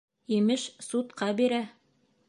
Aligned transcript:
Имеш, 0.37 0.63
судҡа 0.87 1.31
бирә. 1.43 1.65